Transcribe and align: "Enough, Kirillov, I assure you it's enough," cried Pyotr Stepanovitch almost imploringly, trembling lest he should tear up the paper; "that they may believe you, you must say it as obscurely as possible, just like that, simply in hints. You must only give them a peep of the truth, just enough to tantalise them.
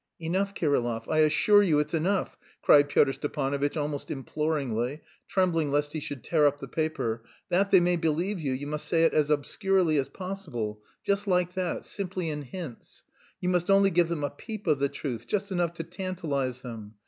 "Enough, 0.19 0.55
Kirillov, 0.55 1.07
I 1.11 1.19
assure 1.19 1.61
you 1.61 1.77
it's 1.77 1.93
enough," 1.93 2.35
cried 2.63 2.89
Pyotr 2.89 3.13
Stepanovitch 3.13 3.77
almost 3.77 4.09
imploringly, 4.09 5.01
trembling 5.27 5.69
lest 5.69 5.93
he 5.93 5.99
should 5.99 6.23
tear 6.23 6.47
up 6.47 6.57
the 6.59 6.67
paper; 6.67 7.21
"that 7.49 7.69
they 7.69 7.79
may 7.79 7.97
believe 7.97 8.39
you, 8.39 8.51
you 8.51 8.65
must 8.65 8.87
say 8.87 9.03
it 9.03 9.13
as 9.13 9.29
obscurely 9.29 9.97
as 9.99 10.09
possible, 10.09 10.81
just 11.03 11.27
like 11.27 11.53
that, 11.53 11.85
simply 11.85 12.29
in 12.31 12.41
hints. 12.41 13.03
You 13.41 13.49
must 13.49 13.69
only 13.69 13.91
give 13.91 14.07
them 14.09 14.23
a 14.23 14.31
peep 14.31 14.65
of 14.65 14.79
the 14.79 14.89
truth, 14.89 15.27
just 15.27 15.51
enough 15.51 15.73
to 15.73 15.83
tantalise 15.83 16.61
them. 16.61 16.95